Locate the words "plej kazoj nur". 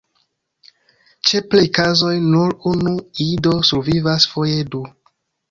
1.51-2.57